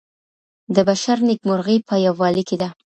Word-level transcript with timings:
د 0.75 0.77
بشر 0.89 1.17
نيکمرغي 1.27 1.77
په 1.87 1.95
يووالي 2.07 2.43
کي 2.49 2.55
ده. 2.61 2.69